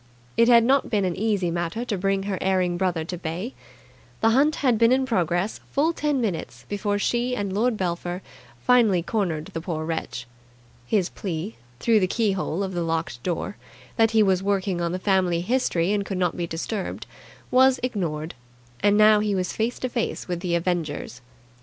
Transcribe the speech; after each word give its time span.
It 0.35 0.47
had 0.47 0.63
not 0.63 0.89
been 0.89 1.05
an 1.05 1.15
easy 1.15 1.51
matter 1.51 1.85
to 1.85 1.95
bring 1.95 2.23
her 2.23 2.39
erring 2.41 2.75
brother 2.75 3.05
to 3.05 3.17
bay. 3.19 3.53
The 4.21 4.31
hunt 4.31 4.55
had 4.55 4.79
been 4.79 4.91
in 4.91 5.05
progress 5.05 5.59
full 5.69 5.93
ten 5.93 6.19
minutes 6.19 6.65
before 6.67 6.97
she 6.97 7.35
and 7.35 7.53
Lord 7.53 7.77
Belpher 7.77 8.23
finally 8.61 9.03
cornered 9.03 9.51
the 9.53 9.61
poor 9.61 9.85
wretch. 9.85 10.25
His 10.87 11.09
plea, 11.09 11.55
through 11.79 11.99
the 11.99 12.07
keyhole 12.07 12.63
of 12.63 12.73
the 12.73 12.81
locked 12.81 13.21
door, 13.21 13.57
that 13.95 14.09
he 14.09 14.23
was 14.23 14.41
working 14.41 14.81
on 14.81 14.91
the 14.91 14.97
family 14.97 15.41
history 15.41 15.91
and 15.93 16.03
could 16.03 16.17
not 16.17 16.35
be 16.35 16.47
disturbed, 16.47 17.05
was 17.51 17.79
ignored; 17.83 18.33
and 18.79 18.97
now 18.97 19.19
he 19.19 19.35
was 19.35 19.53
face 19.53 19.77
to 19.77 19.87
face 19.87 20.27
with 20.27 20.39
the 20.39 20.55
avengers. 20.55 21.21